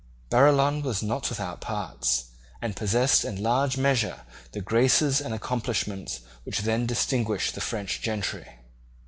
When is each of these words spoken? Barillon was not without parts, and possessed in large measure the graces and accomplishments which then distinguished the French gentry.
Barillon 0.31 0.81
was 0.81 1.03
not 1.03 1.29
without 1.29 1.61
parts, 1.61 2.31
and 2.59 2.75
possessed 2.75 3.23
in 3.23 3.43
large 3.43 3.77
measure 3.77 4.21
the 4.51 4.59
graces 4.59 5.21
and 5.21 5.31
accomplishments 5.31 6.21
which 6.43 6.61
then 6.61 6.87
distinguished 6.87 7.53
the 7.53 7.61
French 7.61 8.01
gentry. 8.01 8.47